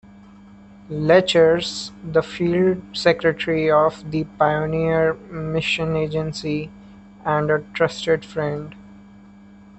[0.89, 6.71] Legters, the field secretary of the "Pioneer Mission Agency"
[7.23, 8.73] and a trusted friend.